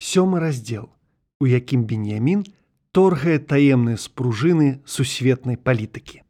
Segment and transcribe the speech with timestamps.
[0.00, 0.88] сёмы раздзел,
[1.40, 2.44] у якім Беньямін
[2.92, 6.24] торгае таемныя спружыны сусветнай палітыкі.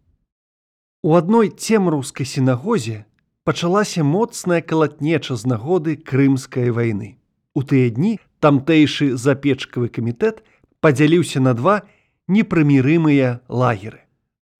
[1.03, 3.07] У адной цемраўскай сінагозе
[3.45, 7.17] пачалася моцная калатнеча з нагоды крымскай вайны.
[7.55, 10.43] У тыя дні тамтэйшы запечкавы камітэт
[10.85, 11.81] падзяліўся на два
[12.29, 14.05] непрымірымыя лагеры.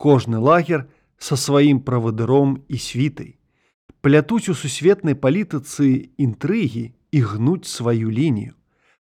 [0.01, 0.89] Кожны лагер
[1.19, 3.37] са сваім правадыром і світай.
[4.01, 8.57] Плятуць у сусветнай палітыцы інтрыгі і гнуць сваю лінію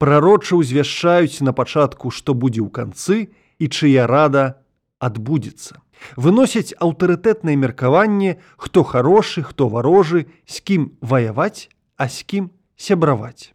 [0.00, 3.28] прароча ўзвяшчаюць на пачатку, што будзе ў канцы
[3.60, 4.64] і чыя рада
[4.96, 5.84] адбудзецца.
[6.16, 11.68] Выносяць аўтарытэтнае меркаванне, хто харошы, хто варожы, з кім ваяваць,
[12.00, 12.44] а з кім
[12.80, 13.52] сябраваць.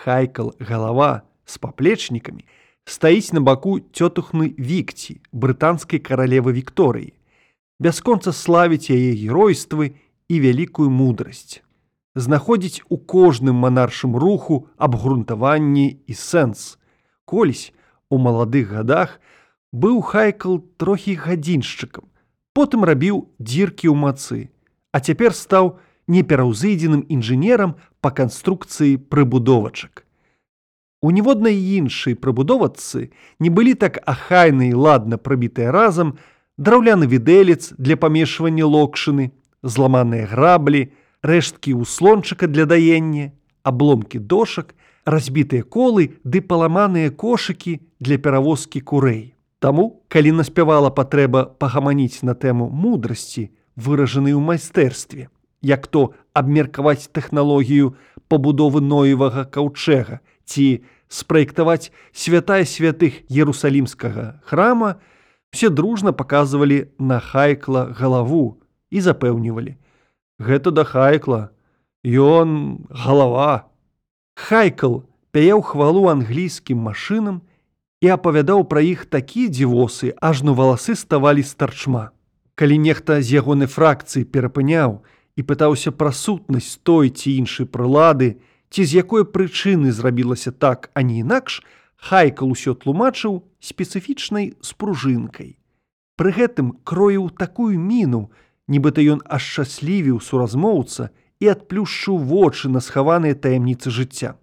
[0.00, 2.48] Хайкал галава з паплечнікамі
[2.88, 7.12] стаіць на баку цётухны вікці брытанскай каралевы Вікторыі.
[7.80, 9.92] Бясконца славіць яе геройствы
[10.28, 11.63] і вялікую мудрасць
[12.14, 16.78] знаходзіць у кожным манаршым руху абгрунтаванні і сэнс.
[17.24, 17.72] Колісь
[18.10, 19.20] у маладых гадах
[19.74, 22.06] быў хайкл трохі гадзіншчыкам,
[22.54, 24.38] потым рабіў дзіркі ў мацы,
[24.94, 30.06] а цяпер стаў непераўзыдзеным інжынерам па канструкцыі прыбудовачак.
[31.02, 36.16] У ніводнай іншай прыбудовацы не былі так ахайна і ладна прабітыя разам
[36.56, 43.32] драўляны відэлец для памешвання локшыны, зламаныя граблі, рэшткі ўслончыка для даення,
[43.64, 44.76] абломкі дошак,
[45.08, 49.32] разбітыя колы ды паламаныя кошыкі для перавозкі курэй.
[49.58, 55.32] Таму, калі наспявала патрэба пагаманіць на тэму мудрасці, выражаны ў майстэрстве,
[55.64, 57.96] як то абмеркаваць тэхналогію
[58.28, 65.00] пабудовы ноевага каўчэга ці спраектаваць святая святых ерусалімскага храма,
[65.50, 68.60] все дружна паказвалі на хайкла галаву
[68.90, 69.80] і запэўнівалі:
[70.38, 71.50] Гэта да хайкла.
[72.04, 73.70] Ён галава.
[74.34, 77.42] Хайкл пяяў хвалу англійскім машынам
[78.02, 82.10] і апавядаў пра іх такія дзівосы, ажно валасы ставалі старчма.
[82.54, 85.02] Калі нехта з ягонай фракцыі перапыняў
[85.34, 91.02] і пытаўся пра сутнасць той ці іншай прылады, ці з якой прычыны зрабілася так, а
[91.02, 91.62] не інакш,
[92.04, 95.56] Хайкл усё тлумачыў спецыфічнай спружынкай.
[96.20, 98.28] Пры гэтым кроіў такую міну,
[98.68, 101.10] нібыта ён ашчаслівіў суразмоўца
[101.40, 104.34] і адплюшчыў вочы на схаваныя таямніцы жыцця.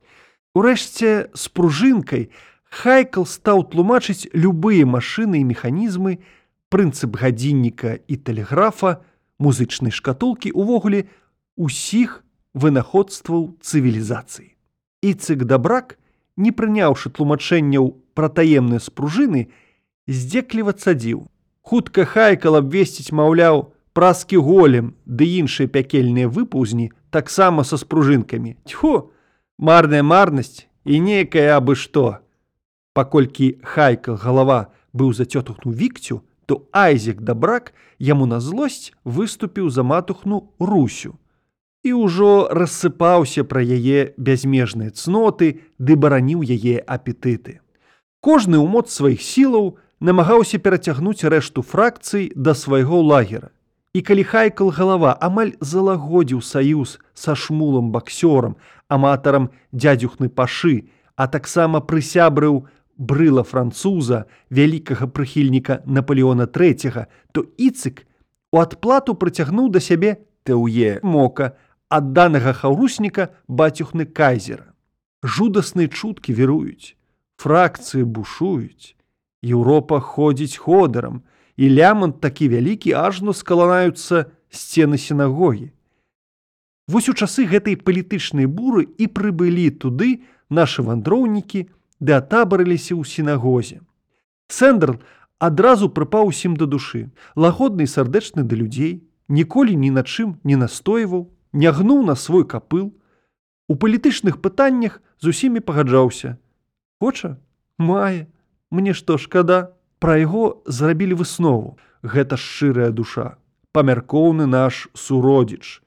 [0.53, 2.29] Урэшце з пружынкай
[2.71, 6.23] Хайкл стаў тлумачыць любыя машыны і механізмы,
[6.71, 9.03] прынцып гадзінніка і тэлеграфа,
[9.43, 11.11] музычнай шкатулкі увогуле
[11.59, 14.55] усіх вынаходстваў цывілізацыі.
[15.03, 15.97] Іцык дабрак,
[16.38, 19.51] не прыняўшы тлумачэнняў пра таемныя спружыны,
[20.07, 21.27] здзекліва цадзіў.
[21.61, 28.56] Хутка хайкал абвесціць, маўляў, праскі голем ды іншыя пякельныя выпаўзні таксама са спружынкамі.
[28.63, 29.12] Тьху
[29.57, 32.24] марная марнасць і нейкая абы што.
[32.96, 40.51] Паколькі хайка галава быў зацётухну вікцю то айзек дабрак яму на злосць выступіў за матухну
[40.59, 41.16] русю.
[41.84, 47.59] І ўжо рассыпаўся пра яе бязмежныя цноты ды бараніў яе апетыты.
[48.22, 53.50] Кожны ў моц сваіх сілаў намагаўся перацягнуць рэшту фракцый да свайго лагера
[53.94, 58.56] І калі хайкал галава амаль залагодзіў саюз са шмулам баксёрам,
[58.88, 68.07] аматарам дядзюхны пашы, а таксама прысябрыў брыла француза, вялікага прыхільніка Наполеона III, то іцык
[68.51, 71.57] у адплату прыцягнуў да сябе тэуе мока,
[71.91, 74.72] адданага хаўрусніка бацюхны кайзера.
[75.19, 76.96] Жудасныя чуткі віруюць,
[77.35, 78.96] фракцыі бушуюць.
[79.44, 81.24] Еўропа ходзіць ходырам,
[81.61, 85.69] і лямант такі вялікі ажно скаланаюцца сцены сінагогі.
[86.89, 91.61] Вось у часы гэтай палітычнай буры і прыбылі туды нашы вандроўнікі
[92.01, 93.77] ды атабарыліся ў сінагозе.
[94.50, 94.97] Сэндр
[95.38, 100.57] адразу прыпаў усім да душы, лагодны і сардэчны да людзей, ніколі ні на чым не
[100.57, 102.89] настойваў, не гнуў на свой капыл.
[103.69, 106.41] У палітычных пытаннях з усімі пагаджаўся.
[106.97, 107.38] Хоча,
[107.77, 108.25] мае,
[108.74, 111.77] мне што шкада, Пра яго зрабілі выснову.
[112.01, 113.38] Гэта шчырая душа,
[113.77, 115.77] памяркоўны наш суродзіч.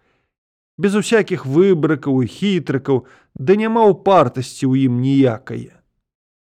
[0.78, 5.74] Без усякіх выбракаў і хітрыкаў, да няма ўпартасці ў ім ніякае.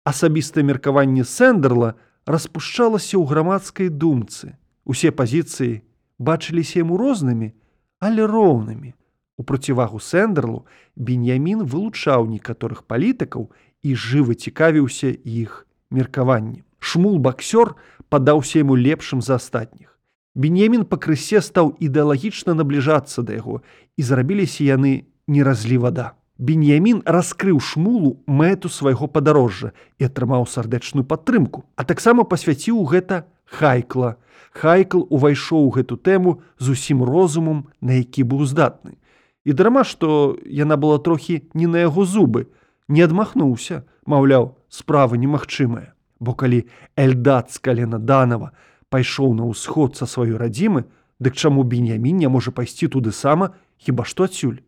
[0.02, 1.94] Асабістае меркаванне Сэндерла
[2.26, 4.58] распушчалася ў грамадскай думцы.
[4.82, 5.86] Усе пазіцыі
[6.18, 7.54] бачыліся яму рознымі,
[8.02, 8.98] але роўнымі.
[9.38, 10.66] У процівагу Сэндерлу
[10.98, 13.46] Беньямін вылучаў некаторых палітыкаў
[13.86, 17.74] і жыва цікавіўся іх меркаваннем шмул баксёр
[18.12, 19.94] падаўся яму лепшым за астатніх.
[20.34, 23.62] Бенемін пакрысе стаў ідэалагічна набліжацца да яго
[23.96, 26.12] і зрабіліся яны не разлі вада.
[26.38, 29.70] Беньямін раскрыў шмулу мэту свайго падарожжа
[30.02, 34.18] і атрымаў сардэчную падтрымку, а таксама пасвяціў гэта хайкла.
[34.50, 38.98] Хайкл увайшоў у гэту тэму з усім розумам, на які быў здатны.
[39.46, 42.50] І драма, што яна была трохі не на яго зубы,
[42.88, 45.93] не адмахнуўся, маўляў, справа немагчымая.
[46.24, 46.64] Бо калі
[46.96, 48.54] Эльдат з калена Данова
[48.88, 50.88] пайшоў на ўсход са сваёй радзімы,
[51.20, 54.62] дык чаму беньямін не можа пайсці туды сама, хіба што адсюль.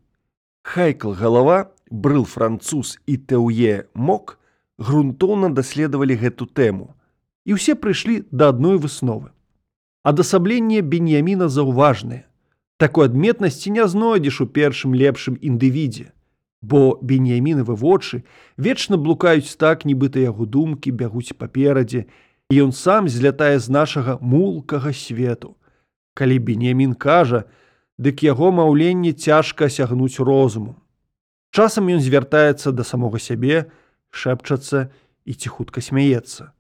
[0.67, 4.37] Хайкл галава, брыл француз і Тэуе мок
[4.77, 6.93] грунтоўна даследавалі гэту тэму.
[7.47, 9.33] І ўсе прыйшлі да адной высновы.
[10.03, 12.27] Адасабленне беньяміна заўважнае.
[12.77, 16.13] Такой адметнасці не знойдзеш у першым лепшым індывідзе.
[16.63, 18.25] Бо беньямінавы вочы
[18.57, 22.07] вечна блукаюць так, нібыта яго думкі бягуць паперадзе,
[22.51, 25.57] і ён сам злятае з нашага мулкага свету.
[26.15, 27.45] Калі беньямін кажа,
[27.99, 30.77] дык яго маўленне цяжка асягнуць розуму.
[31.53, 33.69] Часам ён звяртаецца да самога сябе,
[34.11, 34.89] шэпчацца
[35.25, 36.53] і ці хутка смяецца.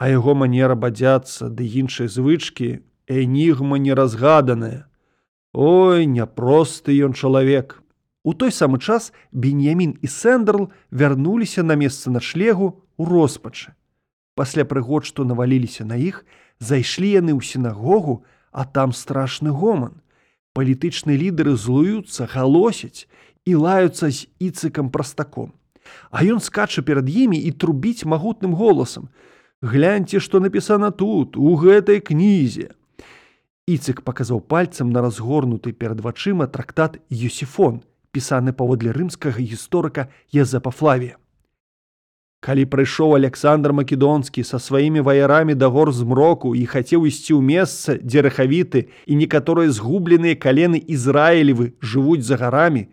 [0.00, 4.88] А яго манера бадзяцца ды іншыя звычкі энігма неразгаданая.
[5.52, 7.83] Ой, няпросты ён чалавек.
[8.24, 13.76] У той самы час Беньямін і Сэндерл вярнуліся на месца на шлегу ў роспачы.
[14.34, 16.24] Пасля прыгод, што наваліліся на іх,
[16.58, 20.00] зайшлі яны ў сінагогу, а там страшны гоман.
[20.56, 23.04] Палітычныя лідары злуюцца, галосяць
[23.44, 25.52] і лаюцца з іцыкам прастаком.
[26.08, 29.12] А ён скача перад імі і трубіць магутным голасам.
[29.60, 32.72] Гляньце, што напісана тут, у гэтай кнізе.
[33.68, 41.18] Іцык паказаў пальцам на разгорнуты перад вачыма трактат Юсіфон, пісаны паводле рымскага гісторыка Езапа Флавія.
[42.44, 47.96] Калі прыйшоў Александр Македонскі са сваімі ваярамі да гор змроку і хацеў ісці ў месца,
[47.98, 52.86] дзе рэхавіты і некаторыя згубленыя калены Ізраілевы жывуць за гарамі,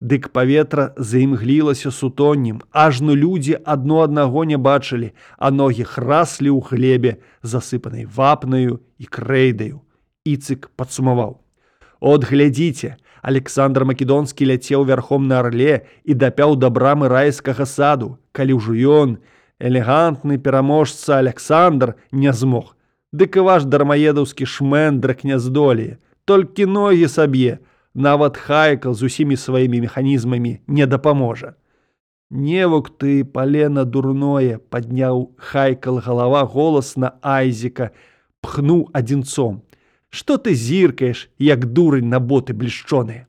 [0.00, 7.12] Дык паветра заімглілася сутоннем, ажно людзі адно аднаго не бачылі, а ногі храслі ў хлебе,
[7.40, 9.80] засыпанай вапнаю і крэйдаю.
[10.28, 11.40] Іцык падсумаваў:
[12.00, 18.62] От глядзіце, Александр Македонскі ляцеў вярхом на арле і дапяў да брамы райскага саду, калі
[18.62, 19.16] ўжо ён,
[19.58, 22.76] элегантны пераможца Александр не змог.
[23.10, 27.58] Дык і ваш дармаедаўскі шмэндрак не здолее, толькі ногі саб'е,
[27.98, 31.56] нават хайкал з усімі сваімі механізмамі не дапаможа.
[32.30, 37.90] Невук ты палена дурное падняў хайкал галава голас на айзіка,
[38.38, 39.65] пхнуў адзінцом.
[40.16, 43.28] Што ты зіркаеш, як дурань на боты блішчоныя.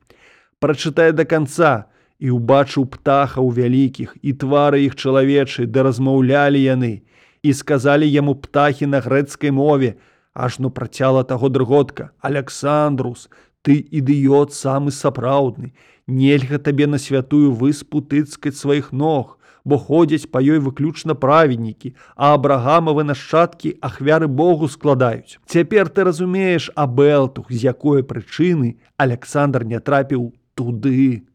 [0.63, 1.91] Прачытай да канца
[2.23, 7.03] і ўбачыў птахаў вялікіх і твары іх чалавечы, да размаўлялі яны
[7.43, 9.99] і сказалі яму птахі на грэцкай мове,
[10.33, 13.27] ажно працяла таго дрготка, Александрус,
[13.67, 15.73] ты ідыёт самы сапраўдны,
[16.07, 19.36] Нельга табе на святую выспу тыцкаць сваіх ног,
[19.67, 25.39] бо ходзяць па ёй выключна праведнікі, а абрагамавы нашчадкі ахвяры Богу складаюць.
[25.43, 31.27] Цяпер ты разумееш абэлтух, з якой прычыны Александр не трапіў туды.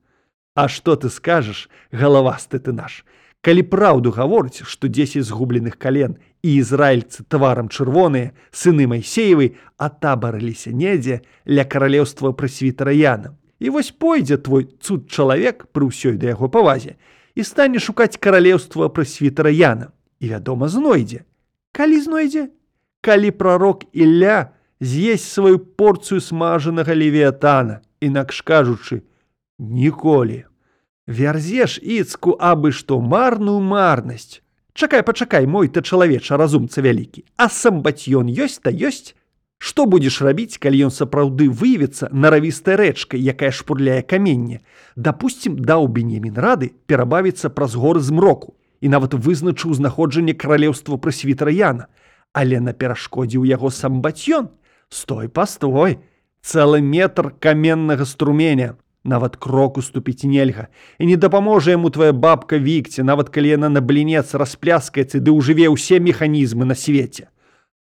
[0.57, 3.05] А што ты скажаш, галавасты ты наш.
[3.45, 11.21] Калі праўду гаворыць, што 10 згубленых кален і ізраільцы тварам чырвоныя, сыны Майсеевы атабарыліся недзе
[11.45, 13.37] ля каралеўства прысвітара Яна.
[13.61, 16.97] І вось пойдзе твой цуд чалавек пры ўсёй да яго павазе
[17.35, 21.25] і стане шукаць каралеўства прысвітара Яна і вядома знойдзе.
[21.73, 22.49] Калі знойдзе,
[23.01, 29.03] калі прарок Ілля з'есць сваю порцыю смажанага левіятана, інакш кажучы,
[29.59, 30.45] ніколі.
[31.07, 34.43] Вярзеш іцку абы што марную марнасць.
[34.75, 39.15] Чакай, пачакай мой ты чалавеча разумца вялікі, а самбацьён ёсць та ёсць,
[39.63, 44.59] Што будзеш рабіць, калі ён сапраўды выявіцца наравістай рэчкай, якая шпурляе каменне.
[44.99, 51.87] Дапусцім, даў бенемін рады перабавіцца праз горы змроку і нават вызначыў знаходжанне каралеўства прысвітара Яна,
[52.35, 54.51] але на перашкодзіў яго сам бацьён.
[54.91, 56.03] Стой пастой,
[56.43, 58.75] цэлы метр каменнага струменя.
[59.07, 60.75] Нават кроку ступіць нельга.
[60.99, 65.71] І не дапаможа яму твая бабка вікце, нават калі яна на блінец распляскаецца ды ўжыве
[65.71, 67.31] ўсе механізмы на свеце.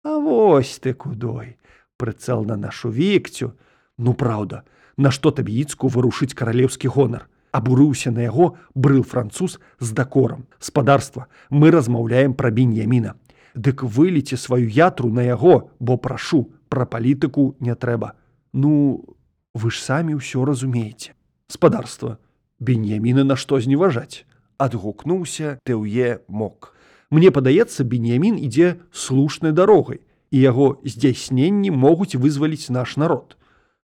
[0.07, 1.57] А вось ты кудой,
[1.97, 3.57] прыцэл на нашу вікцю.
[3.97, 4.63] Ну праўда,
[4.95, 7.25] нашто табе іцку вырушыць каралеўскі гонар.
[7.51, 10.45] Абурыўся на яго брыл француз з дакорам.
[10.59, 13.17] Спадарства, мы размаўляем пра беньяміна.
[13.51, 18.15] Дык вылеце сваю ятру на яго, бо прашу, пра палітыку не трэба.
[18.53, 19.03] Ну,
[19.51, 21.19] вы ж самі ўсё разумееце.
[21.51, 22.15] Спадарства,
[22.63, 24.23] беньяміна нашто зневажаць.
[24.55, 26.76] Адгукнуўся Тэўе мок.
[27.09, 33.37] Мне падаецца, беньямін ідзе слушнай дарогай, і яго здзяйсненні могуць вызваліць наш народ.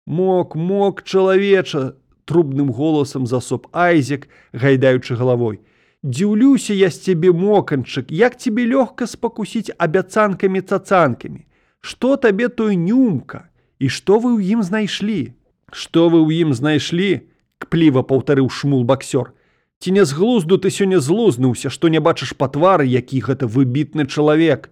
[0.07, 5.59] Мок, мок, чалавеча, трубным голасам засоб айзек, гайдаючы галавой.
[6.07, 11.45] Дзіўлюся я з цябе моканчык, як тебе лёгка спакусіць абяцанкамі цацанкамі.
[11.81, 15.35] Што табе той нюмка і што вы ў ім знайшлі?
[15.73, 17.26] Што вы ў ім знайшлі?
[17.61, 19.35] кпліва паўтарыў шмул баксёр.
[19.81, 24.05] Ці не з глузду ты сёння злузнуўся, што не бачыш па твары, які гэта выбітны
[24.05, 24.69] чалавек.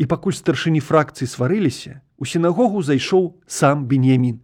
[0.00, 4.40] І пакуль старшыні фракцыі сварыліся, у сінагогу зайшоў сам бенемін.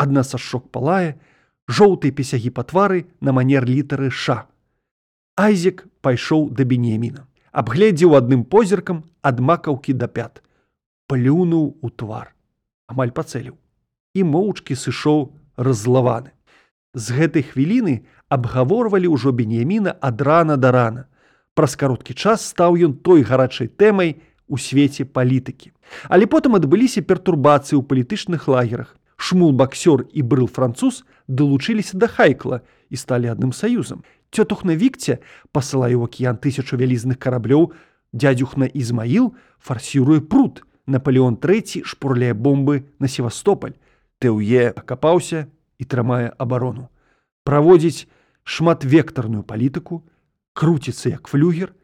[0.00, 1.20] Адна са шок палае,
[1.68, 4.48] жоўтыя песягі па твары на манер літары ша.
[5.36, 10.40] Айзек пайшоў да бенеміна, абгледзеў адным позіркам ад макаўкі да пят.
[11.12, 12.32] Плюнуў у твар,
[12.88, 13.60] амаль пацэліў
[14.16, 16.32] і моўчкі сышоў раззлаваны.
[16.96, 21.02] З гэтай хвіліны абгаворвалі ўжо бенеміна ад рана да рана.
[21.54, 25.72] Праз кароткі час стаў ён той гарачай тэмай у свеце палітыкі.
[26.10, 28.96] Але потым адбыліся пертурбацыі ў палітычных лагерах.
[29.16, 34.04] Шмул баксёр і брыл француз далучыліся да хайкла і сталі адным саюзам.
[34.30, 35.22] Цётух на вікце
[35.56, 37.72] пасылае ў акіян тысячу вялізных караблёў,
[38.12, 40.62] дядзюхна Ізмаіл фарсіруе пруд.
[40.86, 43.74] Наполеон III шпурляе бомбы на Севастополь.
[44.22, 46.88] Тэўе акапаўся і трымае абарону.
[47.42, 48.06] Праводзіць
[48.46, 50.06] шматвектарную палітыку,
[50.54, 51.74] круціцца як флюгер,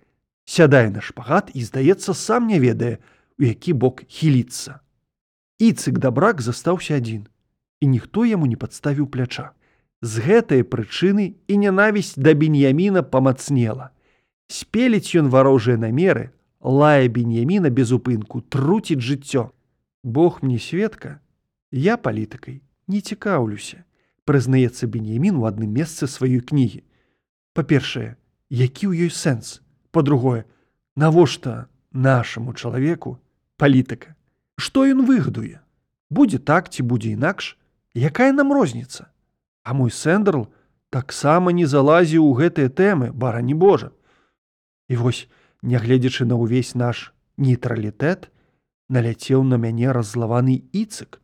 [0.46, 3.02] сядае на шпагат і, здаецца, сам не ведае,
[3.38, 4.78] у які бок хіліцца.
[5.58, 7.26] Іцык дабрак застаўся адзін,
[7.82, 9.50] і ніхто яму не падставіў пляча.
[10.02, 13.90] З гэтай прычыны і нянавісць да беньяміна памацнела.
[14.46, 16.30] Спеліць ён варожыя намеры,
[16.62, 19.50] лае беньяміна без упынку, труціць жыццё.
[20.02, 21.18] Бог мне сведка,
[21.70, 23.84] я палітыкай не цікаўлюся,
[24.24, 26.82] прызнаецца беньямін у адным месцы сваёй кнігі.
[27.52, 28.16] Па-першае,
[28.48, 29.60] які ў ёй сэнс,
[29.90, 30.44] па-другое,
[30.96, 33.18] навошта нашаму чалавеку
[33.56, 34.16] палітыка,
[34.62, 35.60] Што ён выгадуе?
[36.10, 37.56] Будзе так ці будзе інакш,
[37.98, 39.08] якая нам розніца?
[39.64, 40.52] А мой сэндерл
[40.90, 43.90] таксама не залазіў у гэтыя тэмы, барані Божа.
[44.86, 45.26] І вось,
[45.62, 48.28] нягледзячы на ўвесь наш нейтралітэт,
[48.92, 51.18] наляцеў на мяне раззлаваны іцык,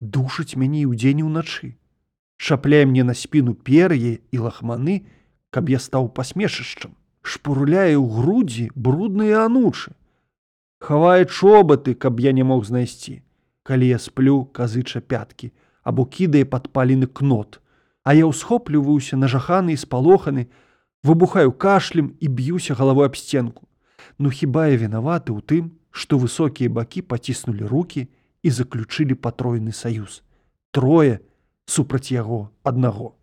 [0.00, 1.76] душыць мяне ўдзень уначы.
[2.42, 5.06] Шапляе мне на спіну пер'е і лахманы,
[5.54, 6.90] каб я стаў пасмешышчам,
[7.22, 9.94] шпурляе ў грудзі брудныя анучы.
[10.82, 13.22] Хавае чобаты, каб я не мог знайсці.
[13.62, 15.52] Калі я сплю казыча пяткі,
[15.86, 17.62] або кідае падпалены кнот,
[18.02, 20.50] А я ўсхопліваюся нажаханы і спалоханы,
[21.06, 23.70] выбухаю кашлем і б'юся галавой аб сценку.
[24.18, 28.10] Ну хіба я вінаваты ў тым, што высокія бакі паціснулі руки
[28.42, 30.26] і заключылі патройны саюз.
[30.74, 31.22] Трое
[31.66, 33.14] супраць яго аднаго.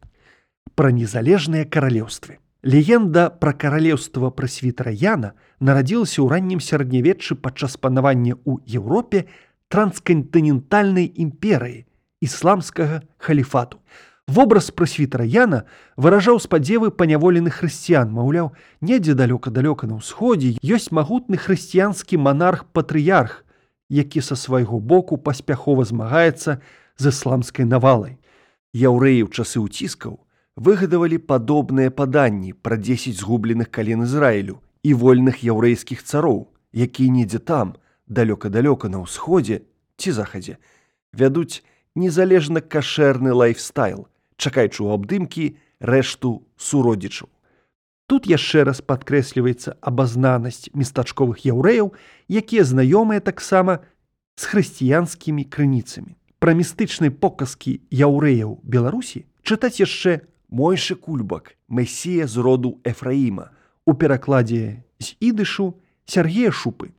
[0.76, 2.40] Пра незалежныя каралеўствы.
[2.64, 9.32] Легенда пра каралеўства прасвітра Яна нарадзілася ў раннім сярэднявеччы падчас панавання ў Еўропе
[9.72, 11.86] транскантынентальнай імперыі
[12.20, 13.80] ісламскага халіфату.
[14.28, 15.64] Вобраз прасвітра Яна
[15.98, 18.52] выражаў спадзевы паняволеных хрысціян, маўляў,
[18.84, 23.48] недзе далёка-далёка на ўсходзе ёсць магутны хрысціянскі манарх-патрыярх,
[23.90, 26.62] які са свайго боку паспяхова змагаецца
[27.00, 28.20] з ісламскай навалай.
[28.70, 30.20] Яўрэі ў часы ўціскаў
[30.54, 37.74] выгадавалі падобныя паданні пра 10 згубленых кален Ізраілю і вольных яўрэйскіх цароў, якія недзе там,
[38.06, 39.66] далёка-далёка на ўсходзе
[39.98, 40.62] ці захадзе,
[41.18, 44.06] вядуць незалежна кашэрны лайфстайл,
[44.38, 45.46] чакаючы ў абдымкі
[45.82, 47.26] рэшту суродзічаў.
[48.06, 51.94] Тут яшчэ раз падкрэсліваецца абазнанасць местачковых яўрэяў,
[52.30, 53.82] якія знаёмыя таксама
[54.38, 56.19] з хрысціянскімі крыніцамі.
[56.40, 63.52] Пра містычнай показкі яўрэяў Беларусі чытаць яшчэ Мойшы кульбак, Месія з роду Эфраіма,
[63.86, 66.90] у перакладзе з ідышу Сергея Шупы.